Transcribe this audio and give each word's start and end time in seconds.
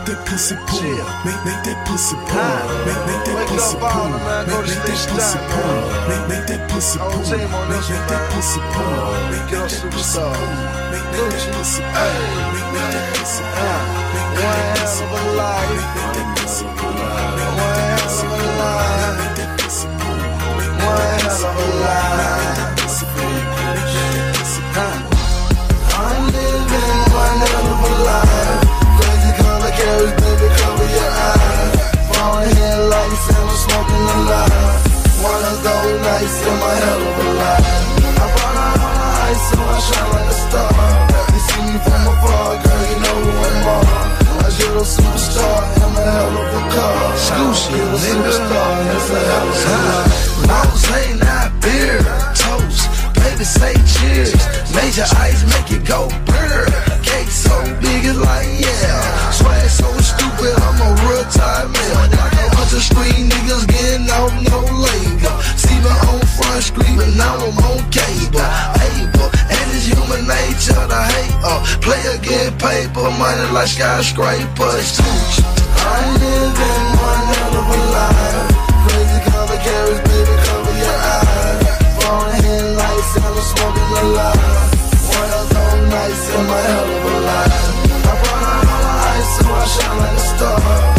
make 0.00 0.16
that 0.16 0.26
pussy 0.26 0.56
pull. 0.66 0.80
Make, 1.24 1.44
make 1.44 1.60
that 1.64 1.86
pussy 1.86 2.16
pull. 2.16 2.40
Make, 2.86 2.96
make 3.04 3.24
that 3.26 3.48
pussy 3.48 3.76
pull. 3.76 4.08
Make, 4.48 4.64
make 4.64 4.80
that 4.80 5.04
pussy 5.12 5.38
pull. 5.50 5.80
Make, 6.08 6.24
make 6.28 6.46
that 6.46 6.60
pussy 6.70 6.98
pull. 6.98 7.20
Make, 7.20 7.84
make 7.90 8.08
that 8.08 8.24
pussy 8.30 8.60
pull. 8.72 8.96
Make, 9.30 9.50
make 9.50 9.68
that 9.68 9.92
pussy 9.92 10.20
pull. 10.22 10.40
Make, 10.90 11.08
make 11.12 11.20
that 11.20 11.44
pussy 11.60 11.84
pull. 11.92 12.14
Make, 12.40 12.68
make 12.70 12.88
that 12.90 13.06
pussy 13.12 13.44
pull. 13.50 13.76
Make, 14.10 14.30
make 14.30 14.48
that 14.50 14.78
pussy 14.80 15.04
pull. 15.90 16.00
Make, 16.00 16.00
make 16.00 16.16
that 16.16 16.28
pussy 16.40 16.64
pull. 16.70 16.96
Make, 17.10 17.50
make 17.50 17.68
that 17.68 17.96
pussy 18.00 18.24
pull. 18.24 18.56
Make 19.20 19.36
that 19.36 19.50
pussy 19.60 19.86
pull. 20.00 20.16
Make, 20.56 20.72
make 20.72 20.88
that 20.88 21.08
pussy 21.10 21.48
pull. 21.50 21.60
Make 21.60 21.76
that 22.40 22.72
pussy 22.80 23.04
pull. 23.10 23.36
Make 23.60 23.92
that 23.92 24.32
pussy 24.32 24.62
pull. 24.72 24.96
I'm 26.00 26.24
living 26.32 27.00
one 27.12 27.38
hell 27.44 27.68
of 27.68 27.84
a 27.84 28.04
life. 28.04 28.39
A 33.94 34.18
lot. 34.30 34.50
One 35.20 35.42
of 35.52 35.58
those 35.66 35.94
nights 36.06 36.36
in 36.48 36.56
my 36.62 36.74
hell 36.84 37.02
of 37.10 37.18
a 37.18 37.28
life. 37.42 37.68
I 38.00 38.26
brought 38.34 38.58
out 38.64 38.78
all 38.84 38.94
the 39.00 39.08
ice 39.30 39.42
so 39.50 39.58
I 39.60 39.78
shine 39.86 40.10
like 40.14 40.28
a 40.30 40.36
star. 40.44 40.70
You 41.34 41.40
see 41.48 41.62
me 41.68 41.76
from 41.84 42.02
afar, 42.12 42.50
girl, 42.62 42.82
you 42.90 42.98
know 43.04 43.16
who 43.24 43.32
I'm 43.48 43.68
on. 43.74 44.10
A 44.70 44.82
superstar, 44.82 45.60
I'm 45.84 45.92
a 45.92 46.02
hell 46.08 46.36
of 46.40 46.56
a 46.56 46.62
car. 46.72 47.00
Scoochie, 47.26 47.72
Little 47.76 47.98
nigga. 48.00 48.32
superstar, 48.32 48.70
it's 48.96 49.10
a 49.10 49.20
hell 49.28 49.48
of 49.48 49.56
a 49.60 49.78
life. 49.90 50.30
Rose, 50.48 50.88
not 51.20 51.48
beer. 51.60 52.00
Toast, 52.32 52.88
baby, 53.20 53.44
say 53.44 53.74
cheers. 53.92 54.32
Major 54.74 55.04
money 73.20 73.52
like 73.52 73.68
skyscrapers. 73.68 74.96
I'm 74.96 76.08
living 76.24 76.86
one 77.04 77.24
hell 77.30 77.54
of 77.60 77.68
a 77.68 77.80
life. 77.96 78.48
Crazy 78.88 79.20
color 79.28 79.60
carries, 79.66 80.00
baby, 80.08 80.34
cover 80.48 80.74
your 80.82 80.98
eyes. 81.12 81.68
Falling 82.00 82.42
headlights 82.48 83.16
and 83.16 83.24
I'm 83.28 83.36
smoking 83.52 83.90
a 84.00 84.04
lot. 84.16 84.36
One 85.20 85.30
of 85.40 85.46
those 85.52 85.82
nights 85.92 86.24
in 86.34 86.42
my 86.48 86.60
hell 86.70 86.90
of 86.96 87.08
a 87.12 87.16
life. 87.30 87.60
I 87.92 88.14
brought 88.22 88.44
out 88.52 88.64
all 88.72 88.82
the 88.88 88.94
ice 89.12 89.30
so 89.36 89.44
I 89.52 89.64
shine 89.74 89.98
like 90.00 90.16
a 90.16 90.24
star. 90.32 90.89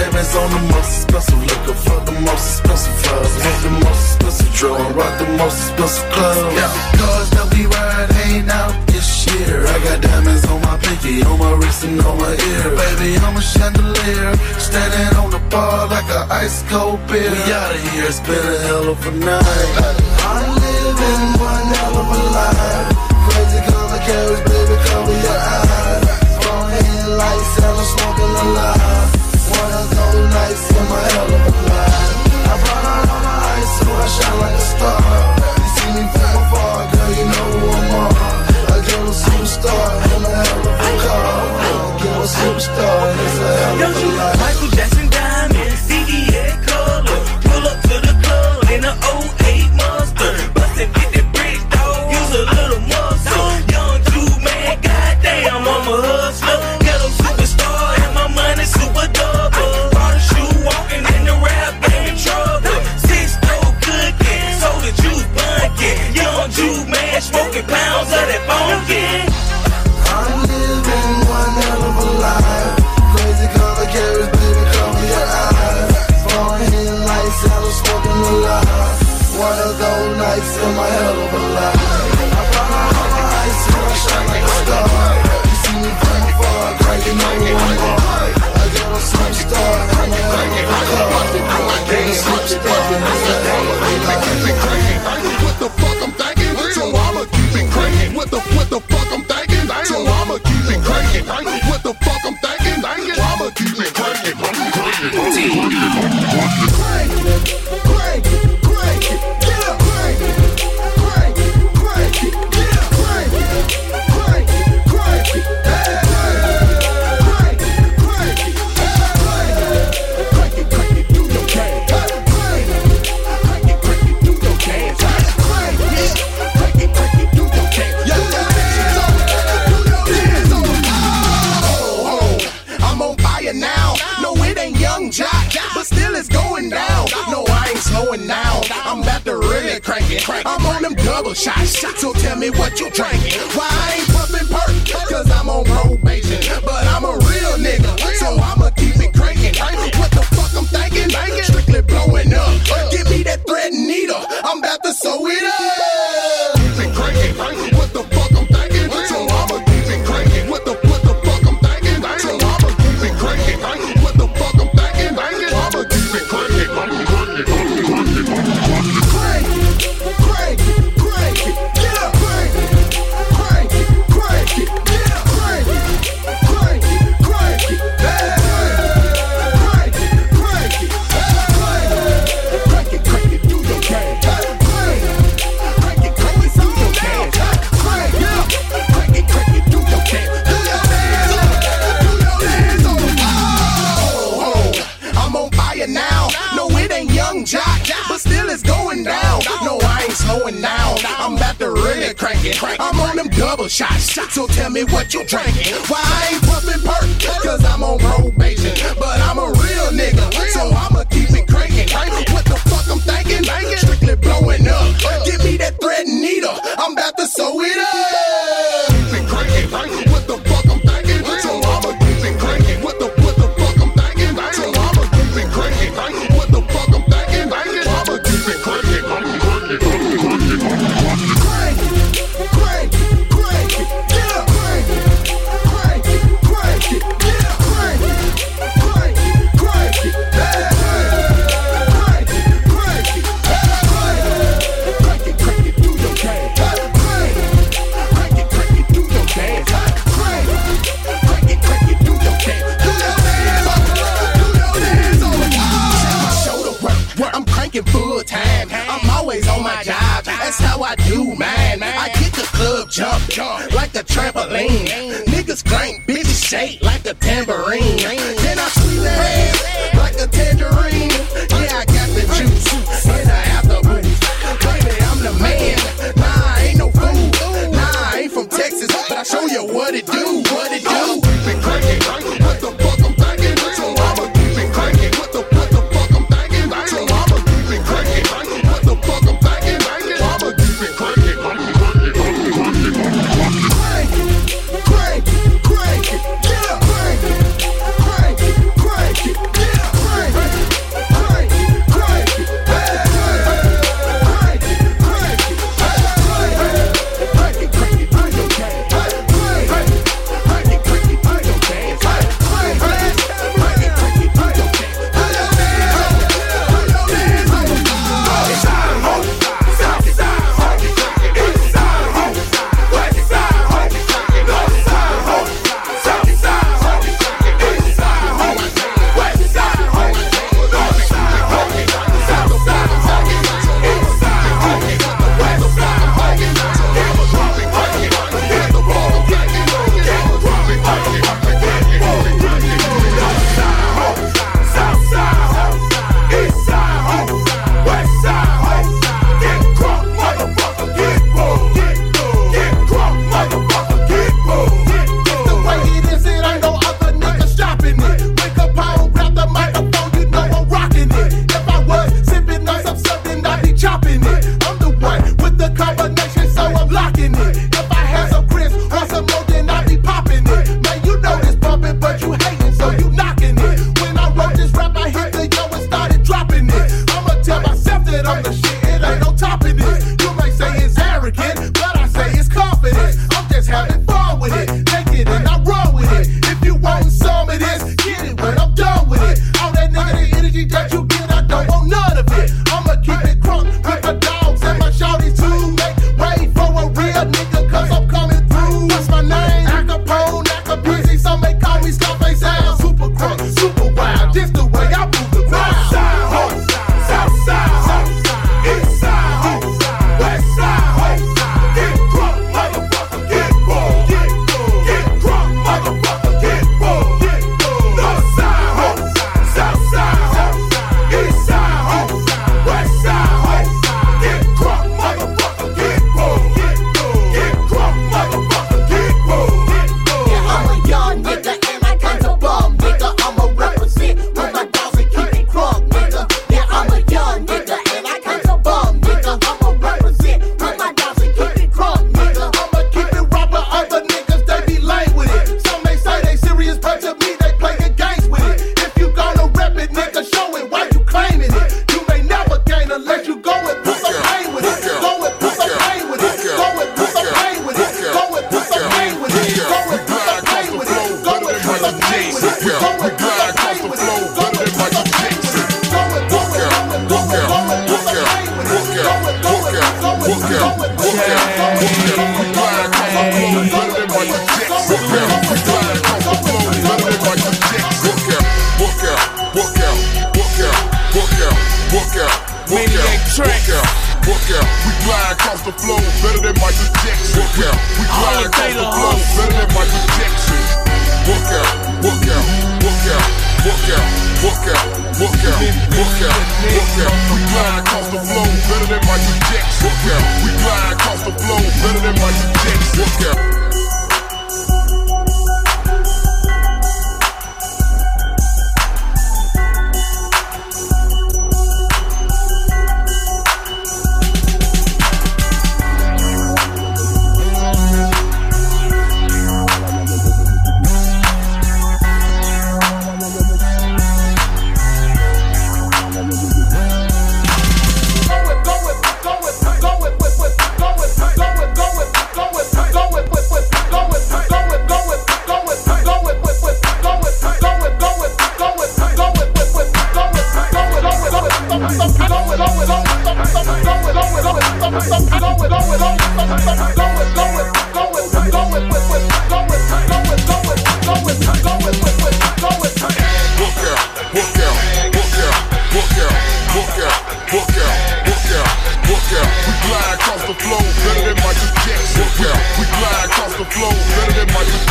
In 0.00 0.10
on 0.10 0.50
the 0.50 0.62
most 0.74 1.04
expensive 1.04 1.38
liquor, 1.38 1.74
fuck 1.74 2.04
the 2.04 2.18
most 2.26 2.58
expensive 2.58 2.94
flowers, 3.02 3.34
hit 3.38 3.58
the 3.62 3.70
most 3.84 4.02
expensive 4.02 4.52
drug, 4.54 4.80
and 4.80 4.96
rock 4.96 5.18
the 5.18 5.28
most 5.38 5.70
expensive 5.70 6.10
clubs. 6.10 6.54
Yeah, 6.58 6.70
cars 6.98 7.30
that 7.30 7.46
we 7.54 7.66
ride 7.66 8.10
ain't 8.26 8.50
out 8.50 8.74
this 8.90 9.06
year. 9.26 9.62
I 9.66 9.78
got 9.86 10.02
diamonds 10.02 10.44
on 10.50 10.60
my 10.62 10.76
pinky, 10.78 11.22
on 11.22 11.38
my 11.38 11.52
wrist 11.52 11.84
and 11.84 12.00
on 12.02 12.18
my 12.18 12.34
ear. 12.34 12.64
Baby, 12.74 13.18
I'm 13.22 13.36
a 13.36 13.42
chandelier, 13.42 14.34
standing 14.58 15.10
on 15.18 15.30
the 15.30 15.42
bar 15.50 15.86
like 15.86 16.10
an 16.10 16.26
ice 16.30 16.62
cold 16.66 16.98
beer. 17.06 17.30
We 17.30 17.52
outta 17.54 17.78
here, 17.94 18.10
it's 18.10 18.20
been 18.20 18.34
a 18.34 18.58
hell 18.66 18.88
of 18.90 18.98
a 19.06 19.12
night. 19.14 19.94
I'm 20.26 20.50
living 20.58 21.24
one 21.38 21.66
hell 21.70 21.94
of 22.02 22.08
a 22.10 22.20
life. 22.34 22.90
Crazy 23.30 23.60
color 23.70 24.00
carries, 24.02 24.42
baby, 24.42 24.74
cover 24.90 25.16
your 25.22 25.38
eyes. 25.38 26.06
Falling 26.42 26.82
headlights 26.82 27.52
and 27.62 27.66
I'm 27.70 27.78
smoking 27.94 28.34
a 28.42 29.23
lot. 29.72 29.88
One 29.94 30.30
nights 30.30 30.66
in 30.70 30.84
my 30.90 31.02
hell 31.14 31.30
of 31.34 31.42
a 31.44 31.52
life. 31.70 32.12
I 32.44 32.54
brought 32.62 32.84
out 32.92 33.08
all 33.12 33.22
the 33.24 33.34
ice 33.54 33.72
so 33.78 33.86
I 33.88 34.06
shine 34.14 34.38
like 34.44 34.56
a 34.56 34.64
star. 34.72 35.00
You 35.60 35.68
see 35.74 35.90
me 35.96 36.04
from 36.12 36.32
afar, 36.40 36.78
girl, 36.92 37.10
you 37.18 37.24
know 37.32 37.48
who 37.54 37.66
I'm 37.78 37.94
on. 38.02 38.12
A 38.72 38.78
girl 38.86 39.06
a 39.08 39.14
superstar 39.24 39.86
in 40.14 40.22
a 40.24 40.32
hell 40.40 40.60
of 40.60 40.76
a 40.76 40.92
car. 41.04 41.28
A 41.64 42.02
girl 42.02 42.22
a 42.22 42.28
superstar, 42.38 42.98
it's 43.24 43.38
a 43.38 43.50
hell 43.60 43.82
of 43.84 44.02
a 44.02 44.08
life. 44.20 44.38
Michael 44.44 44.70
Jackson 44.76 45.06
diamond, 45.10 45.74
CEA 45.86 46.46
color. 46.68 47.18
Pull 47.46 47.64
up 47.72 47.78
to 47.88 47.96
the 48.06 48.14
club 48.22 48.70
in 48.74 48.84
a 48.84 48.94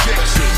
Cause 0.06 0.36
shit 0.36 0.54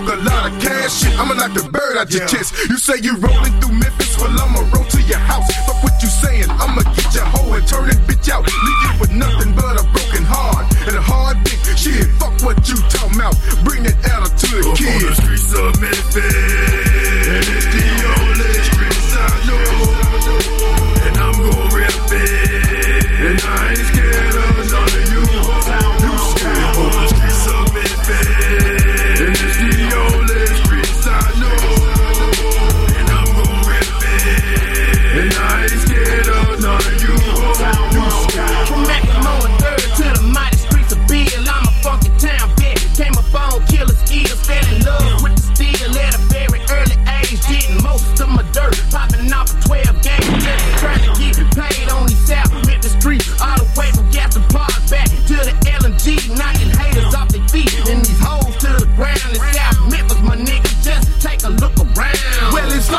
talk 0.00 0.12
a 0.12 0.22
lot 0.22 0.52
of 0.52 0.60
cash 0.60 1.00
shit. 1.00 1.18
I'ma 1.18 1.34
knock 1.34 1.54
the 1.54 1.68
bird 1.70 1.96
out 1.96 2.10
your 2.10 2.22
yeah. 2.22 2.26
chest. 2.26 2.54
You 2.68 2.76
say 2.76 2.94
you 3.00 3.16
rolling 3.16 3.52
through 3.60 3.78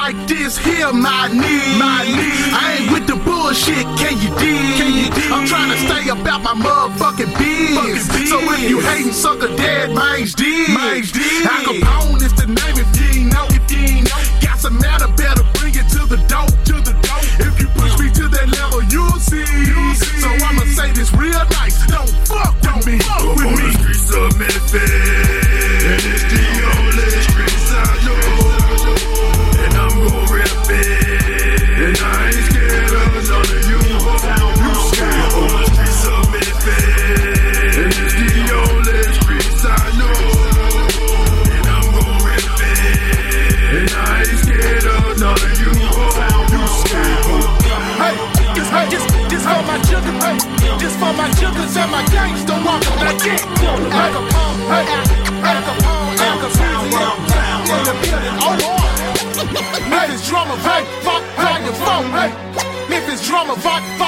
like 0.08 0.28
this 0.28 0.58
here, 0.58 0.94
my 0.94 1.28
need. 1.28 1.76
My 1.78 2.08
need. 2.08 2.54
I 2.56 2.78
ain't 2.80 2.92
with 2.94 3.08
the 3.08 3.18
bullshit, 3.28 3.84
can 4.00 4.16
you 4.24 4.32
dig? 4.40 5.12
I'm 5.36 5.46
trying 5.46 5.72
to 5.72 5.80
stay 5.84 6.08
about 6.08 6.42
my 6.44 6.56
motherfucking 6.56 7.32
biz. 7.38 8.08
So 8.30 8.40
if 8.40 8.70
you 8.70 8.80
hating, 8.80 9.12
sucker 9.12 9.54
dead, 9.58 9.92
mine's 9.94 10.34
dead. 10.34 10.70
man's 10.70 11.12
dick. 11.12 11.46
Al 11.46 11.64
Capone 11.66 12.22
is 12.24 12.34
the 12.34 12.48
name 12.48 12.78
if 12.84 12.90
you 12.96 13.22
ain't 13.22 13.34
know. 13.34 13.46
If 13.50 13.70
you 13.72 13.80
ain't 13.80 14.08
know. 14.08 14.48
Got 14.48 14.60
some 14.60 14.80
matter 14.80 15.12
better. 15.18 15.37
my 51.98 52.06
gangster 52.14 52.58
walk 52.66 52.82
when 52.94 53.08
I 53.10 53.14
get 53.26 53.42
down. 53.58 53.82
Al 56.28 56.38
Capone, 56.44 56.90
hey, 56.94 57.18
in 57.74 57.82
the 57.88 57.94
building, 58.02 58.38
oh, 58.46 58.70
oh. 58.70 59.90
Memphis 59.90 60.28
drama, 60.30 60.56
vibe, 60.66 60.88
fuck, 61.06 61.24
how 61.42 61.58
you 61.66 61.74
phone, 61.86 62.10
hey. 62.18 62.32
Memphis 62.90 63.22
drama, 63.28 63.54
vibe, 63.56 63.86
fuck. 63.98 64.07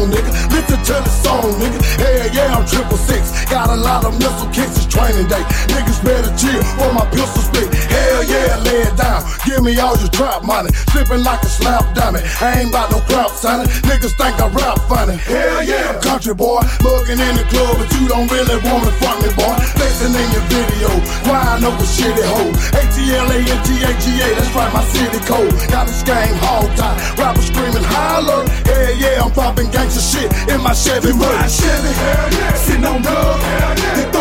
Tone, 0.00 0.10
nigga. 0.10 0.30
Listen 0.50 0.78
to 0.78 0.92
the 1.04 1.08
song, 1.08 1.52
nigga. 1.60 1.80
Hell 1.98 2.28
yeah, 2.32 2.56
I'm 2.56 2.66
triple 2.66 2.96
six. 2.96 3.44
Got 3.46 3.70
a 3.70 3.76
lot 3.76 4.04
of 4.04 4.18
missile 4.18 4.48
kicks, 4.48 4.76
it's 4.76 4.86
training 4.86 5.28
day. 5.28 5.42
Niggas 5.72 6.02
better 6.04 6.32
chill 6.36 6.62
or 6.82 6.92
my 6.92 7.04
pistol 7.10 7.42
spit. 7.42 7.89
Hell 8.20 8.28
yeah, 8.28 8.60
lay 8.68 8.84
it 8.84 8.96
down. 9.00 9.24
Give 9.48 9.64
me 9.64 9.72
all 9.80 9.96
your 9.96 10.12
trap 10.12 10.44
money. 10.44 10.68
Slipping 10.92 11.24
like 11.24 11.40
a 11.40 11.48
slap 11.48 11.96
dummy. 11.96 12.20
I 12.44 12.60
ain't 12.60 12.68
about 12.68 12.92
no 12.92 13.00
crap, 13.08 13.32
sonny. 13.32 13.64
Niggas 13.88 14.12
think 14.20 14.36
I 14.36 14.46
rap 14.52 14.76
funny. 14.92 15.16
Hell 15.16 15.64
yeah, 15.64 15.96
country 16.04 16.34
boy. 16.34 16.60
Mugging 16.84 17.16
in 17.16 17.34
the 17.40 17.48
club, 17.48 17.80
but 17.80 17.88
you 17.96 18.04
don't 18.12 18.28
really 18.28 18.60
wanna 18.60 18.92
fuck 19.00 19.16
me, 19.24 19.32
boy. 19.32 19.56
Flexing 19.72 20.12
in 20.12 20.28
your 20.36 20.44
video. 20.52 20.92
Grind 21.24 21.64
over 21.64 21.80
shitty 21.80 22.20
hoe. 22.28 22.52
A-T-L-A-N-T-A-G-A, 22.76 24.28
that's 24.36 24.52
right, 24.52 24.72
my 24.76 24.84
city 24.92 25.20
code. 25.24 25.56
Got 25.72 25.88
a 25.88 25.96
game 26.04 26.36
hog 26.44 26.68
tie. 26.76 27.00
Rappers 27.16 27.48
screaming 27.48 27.88
holler. 27.88 28.44
Hell 28.68 28.94
yeah, 29.00 29.24
I'm 29.24 29.32
popping 29.32 29.70
gangster 29.72 30.04
shit 30.04 30.28
in 30.52 30.60
my 30.60 30.74
Chevy. 30.76 31.08
You 31.08 31.16
ride 31.16 31.48
Chevy, 31.48 31.92
hell 31.96 32.28
yeah. 32.36 32.52
Sitting 32.52 32.84
on 32.84 33.00
dub, 33.00 33.40
hell 33.40 33.78
yeah. 33.80 34.19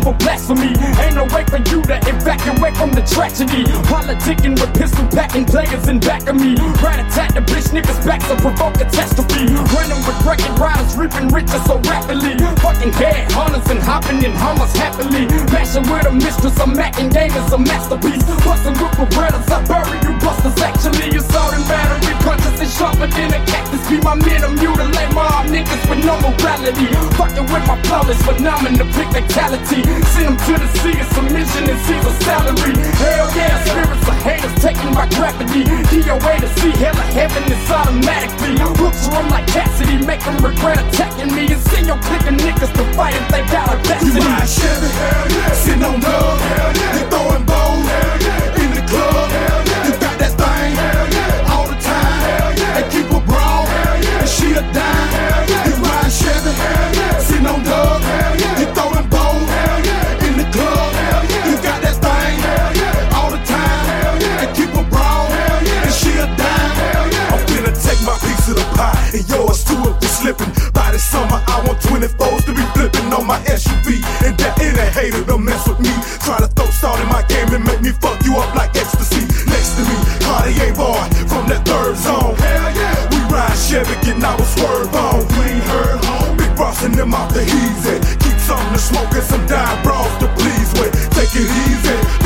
For 0.00 0.14
blasphemy. 0.14 0.72
Ain't 1.02 1.14
no 1.14 1.24
way 1.34 1.44
for 1.46 1.58
you 1.58 1.82
to 1.82 1.96
evacuate 2.08 2.76
from 2.76 2.90
the 2.92 3.02
tragedy. 3.02 3.64
Politicking 3.86 4.58
with 4.58 4.72
pistol 4.74 5.06
packing 5.08 5.44
players 5.44 5.88
in 5.88 6.00
back 6.00 6.26
of 6.26 6.36
me. 6.36 6.56
Rat 6.82 7.00
attack 7.00 7.34
the 7.34 7.40
bitch 7.40 7.70
niggas 7.70 8.00
back 8.04 8.20
to 8.28 8.36
provoke 8.36 8.74
catastrophe. 8.74 9.46
Running 9.74 10.00
with 10.06 10.18
record 10.26 10.58
riders, 10.58 10.96
reaping 10.96 11.28
riches 11.28 11.62
so 11.66 11.78
rapidly. 11.86 12.34
Fucking 12.64 12.92
head 12.92 13.30
hunters 13.32 13.68
and 13.70 13.80
hopping 13.80 14.22
in 14.24 14.32
hummers 14.32 14.72
happily. 14.74 15.26
Mashing 15.52 15.86
with 15.90 16.06
a 16.06 16.12
mistress, 16.12 16.58
I'm 16.58 16.74
macking 16.74 17.12
game 17.12 17.32
is 17.32 17.52
a 17.52 17.58
masterpiece. 17.58 18.24
Busting 18.44 18.76
with 18.80 19.10
brothers, 19.14 19.46
I 19.50 19.62
bury 19.64 19.98
you 20.02 20.15
busters. 20.26 20.58
Actually, 20.58 21.14
assault 21.14 21.54
and 21.54 21.62
battery 21.70 22.14
punches 22.26 22.58
and 22.58 22.70
sharper 22.70 23.06
than 23.06 23.30
a 23.30 23.40
cactus. 23.46 23.82
Be 23.86 24.02
my 24.02 24.18
men, 24.18 24.42
I'm 24.42 24.58
mutilate 24.58 25.12
my 25.14 25.22
arm 25.38 25.46
niggas 25.54 25.82
with 25.86 26.02
no 26.02 26.18
morality. 26.18 26.90
Fucking 27.14 27.46
with 27.46 27.64
my 27.70 27.78
flawless 27.86 28.18
phenomenal 28.26 28.90
quick 28.90 29.10
fatality. 29.14 29.86
Send 30.10 30.26
them 30.26 30.36
to 30.42 30.54
the 30.58 30.68
sea 30.82 30.98
of 30.98 31.08
submission 31.14 31.70
and 31.70 31.78
a 31.78 32.12
salary. 32.26 32.74
Hell 32.98 33.28
yeah, 33.38 33.54
spirits 33.62 34.08
of 34.10 34.18
haters 34.26 34.56
taking 34.58 34.90
my 34.90 35.06
gravity. 35.14 35.62
DOA 35.94 36.34
to 36.42 36.48
see 36.58 36.74
hell 36.82 36.98
of 36.98 37.08
heaven 37.14 37.44
is 37.46 37.70
automatically. 37.70 38.58
Hooks 38.82 39.06
run 39.14 39.30
like 39.30 39.46
Cassidy, 39.46 40.04
make 40.04 40.20
them 40.26 40.36
regret 40.42 40.82
attacking 40.82 41.30
me. 41.30 41.46
And 41.54 41.62
send 41.70 41.86
your 41.86 42.00
clique 42.02 42.26
of 42.26 42.34
niggas 42.42 42.72
to 42.74 42.84
fight 42.98 43.14
if 43.14 43.26
they 43.30 43.42
got 43.54 43.70
a 43.70 43.76
You 44.02 44.18
ride 44.18 44.50
Chevy, 44.50 44.90
hell 44.90 45.26
yeah. 45.30 45.52
Sitting 45.54 45.84
on 45.84 46.00
dub, 46.00 46.38
hell 46.50 46.72
yeah. 46.74 46.98
You 46.98 47.04
throwing 47.10 47.44
bows, 47.46 47.86
hell 47.86 48.16
yeah. 48.26 48.62
In 48.62 48.70
the 48.74 48.82
club, 48.90 49.30
hell 49.30 49.55
a 54.56 54.62
dime, 54.72 55.08
yeah. 55.12 55.68
You 55.68 55.74
ride 55.84 56.10
Chevy, 56.10 56.52
yeah. 56.56 57.18
Sitting 57.20 57.46
on 57.46 57.62
dub, 57.62 58.00
yeah. 58.00 58.60
You 58.60 58.66
throwing 58.72 59.08
yeah. 59.84 60.26
In 60.26 60.34
the 60.40 60.46
club, 60.48 60.92
yeah. 60.96 61.48
You 61.48 61.56
got 61.60 61.78
that 61.84 61.96
thing, 62.00 62.34
yeah. 62.40 63.16
All 63.16 63.30
the 63.30 63.40
time, 63.44 64.16
yeah. 64.20 64.42
And 64.42 64.50
keep 64.56 64.70
her 64.72 64.86
yeah. 64.88 65.84
And 65.84 65.92
she 65.92 66.12
a 66.16 66.26
dime, 66.40 66.76
yeah. 67.12 67.32
I'm 67.36 67.40
finna 67.44 67.72
take 67.76 68.00
my 68.08 68.16
piece 68.24 68.48
of 68.48 68.56
the 68.56 68.66
pie 68.72 68.96
and 69.12 69.28
yours 69.28 69.64
too 69.64 69.76
if 69.92 70.00
we 70.00 70.08
slipping. 70.08 70.52
By 70.72 70.92
the 70.92 70.98
summer, 70.98 71.40
I 71.46 71.60
want 71.66 71.80
24s 71.84 72.44
to 72.48 72.52
be 72.56 72.64
flipping 72.72 73.12
on 73.12 73.26
my 73.26 73.40
SUV. 73.44 74.00
And 74.24 74.36
that 74.40 74.56
ain't 74.60 74.78
a 74.80 74.88
hater 74.88 75.24
to 75.24 75.38
mess 75.38 75.68
with 75.68 75.80
me. 75.80 75.92
Try 76.24 76.40
to 76.40 76.48
throw 76.48 76.66
salt 76.72 77.00
in 77.00 77.08
my 77.08 77.22
game 77.28 77.52
and 77.52 77.64
make 77.64 77.82
me 77.82 77.92
fuck 77.92 78.16
you 78.24 78.36
up 78.36 78.55
Chevy, 84.16 84.22
getting 84.22 84.24
our 84.24 84.44
swerve 84.44 84.94
on. 84.94 85.20
You 85.20 85.60
her 85.60 85.96
home. 86.06 86.36
Boss 86.56 86.84
and 86.84 86.94
them 86.94 87.14
out 87.14 87.32
the 87.32 87.42
easy. 87.42 87.98
Keep 88.18 88.38
something 88.40 88.72
to 88.72 88.78
smoke 88.78 89.12
and 89.12 89.22
some 89.22 89.46
dime 89.46 89.82
bras 89.82 90.18
to 90.20 90.28
please 90.38 90.72
with. 90.80 90.92
Take 91.10 91.34
it 91.36 91.48
easy, 91.68 92.25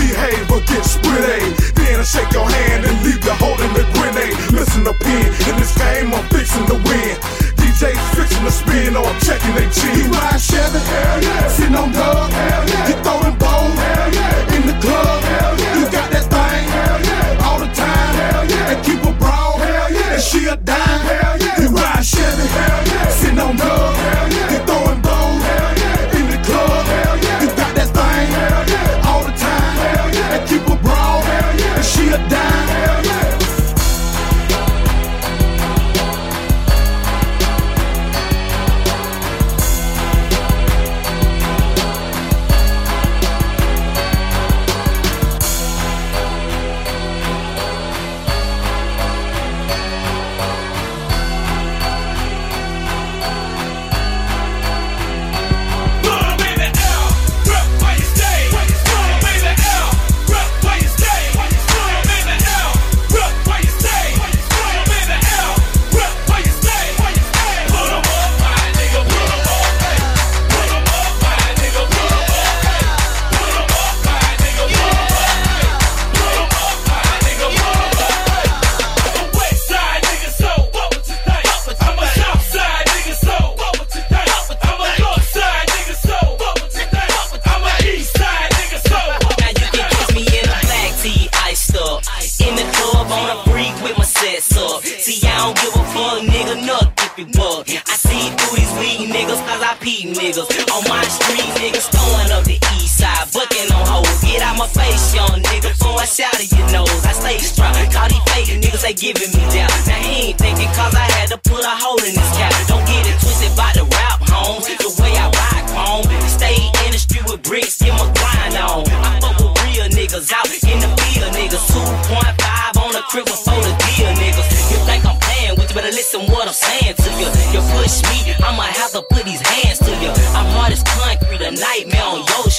a 111.70 111.76
hole 111.78 112.02
in 112.02 112.14
this 112.18 112.30
cap. 112.34 112.50
Don't 112.66 112.82
get 112.82 113.06
it 113.06 113.14
twisted 113.22 113.54
by 113.54 113.70
the 113.78 113.86
rap, 113.86 114.18
home. 114.26 114.58
The 114.58 114.90
way 114.98 115.14
I 115.14 115.30
rock, 115.30 115.66
home. 115.70 116.06
Stay 116.26 116.58
in 116.86 116.90
the 116.90 116.98
street 116.98 117.22
with 117.30 117.42
bricks, 117.46 117.78
get 117.78 117.94
my 117.94 118.10
grind 118.10 118.58
on. 118.58 118.82
I 118.90 119.22
fuck 119.22 119.38
with 119.38 119.54
real 119.62 119.86
niggas 119.94 120.34
out 120.34 120.50
in 120.50 120.78
the 120.82 120.90
field, 120.98 121.30
niggas. 121.30 121.62
2.5 121.70 122.74
on 122.82 122.90
the 122.90 123.02
crib 123.06 123.26
before 123.30 123.62
the 123.62 123.70
deal, 123.86 124.10
niggas. 124.18 124.50
You 124.74 124.78
think 124.82 125.06
I'm 125.06 125.18
playing 125.22 125.54
with 125.62 125.70
you, 125.70 125.76
better 125.78 125.94
listen 125.94 126.26
what 126.26 126.50
I'm 126.50 126.58
saying 126.58 126.98
to 126.98 127.10
you. 127.22 127.28
You 127.54 127.62
push 127.78 128.02
me, 128.10 128.34
I'ma 128.42 128.66
have 128.66 128.90
to 128.98 129.02
put 129.06 129.22
these 129.22 129.42
hands 129.54 129.78
to 129.86 129.92
you. 130.02 130.10
I'm 130.34 130.50
hard 130.58 130.74
as 130.74 130.82
concrete, 130.82 131.42
a 131.46 131.54
nightmare 131.54 132.02
on 132.02 132.26
your 132.26 132.49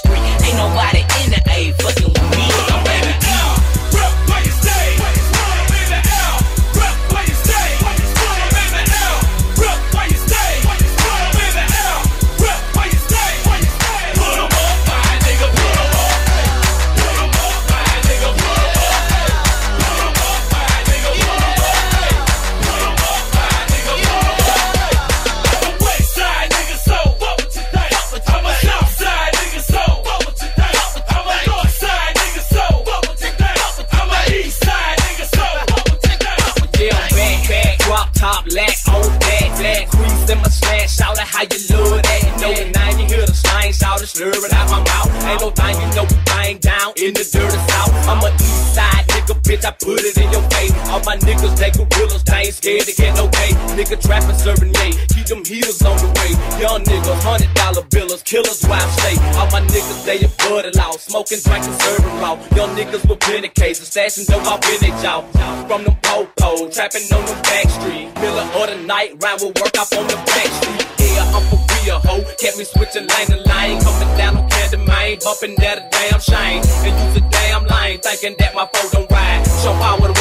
scared 52.71 52.87
to 52.87 53.01
get 53.01 53.15
no 53.15 53.27
pay. 53.27 53.51
Nigga 53.75 53.99
trapping, 53.99 54.37
serving 54.37 54.73
yay, 54.75 54.91
keep 55.09 55.25
them 55.27 55.43
heaters 55.43 55.81
on 55.81 55.97
the 55.97 56.07
way. 56.19 56.31
Young 56.59 56.83
niggas, 56.83 57.21
hundred 57.23 57.53
dollar 57.53 57.83
billers, 57.91 58.23
killers, 58.23 58.63
wild 58.67 58.89
state. 58.99 59.19
All 59.35 59.49
my 59.51 59.61
niggas, 59.67 60.05
they 60.05 60.19
a 60.23 60.29
buddy 60.39 60.71
law, 60.77 60.91
smoking, 60.91 61.39
drinking, 61.43 61.73
serving 61.73 62.15
raw. 62.19 62.35
Young 62.55 62.75
niggas 62.75 63.07
with 63.07 63.19
plenty 63.19 63.49
cases, 63.49 63.89
stashing 63.89 64.27
dope 64.27 64.45
off 64.47 64.63
in 64.71 64.79
they 64.81 64.93
jaw. 65.01 65.21
From 65.67 65.83
them 65.83 65.97
po-po, 66.03 66.69
trapping 66.69 67.07
on 67.13 67.25
them 67.25 67.41
back 67.43 67.67
street. 67.69 68.07
Middle 68.15 68.39
of 68.39 68.69
the 68.69 68.77
night, 68.85 69.21
round 69.23 69.41
with 69.41 69.59
work 69.59 69.75
up 69.77 69.91
on 69.93 70.07
the 70.07 70.15
back 70.31 70.49
street. 70.59 70.87
Yeah, 70.99 71.35
I'm 71.35 71.43
for 71.49 71.59
real, 71.83 71.99
ho. 71.99 72.23
Kept 72.39 72.57
me 72.57 72.63
switching 72.63 73.07
lane 73.07 73.27
to 73.27 73.39
lane, 73.51 73.81
coming 73.81 74.17
down 74.17 74.37
on 74.37 74.49
Candy 74.49 74.77
bumping 75.23 75.55
that 75.59 75.77
a 75.77 75.83
damn 75.91 76.19
shame. 76.19 76.61
And 76.87 76.95
use 77.03 77.17
a 77.17 77.29
damn 77.29 77.65
lane, 77.65 77.99
thinking 77.99 78.35
that 78.39 78.55
my 78.55 78.67
foe 78.73 78.89
don't 78.91 79.11
ride. 79.11 79.43
Show 79.61 79.73
power 79.73 80.07
to 80.07 80.20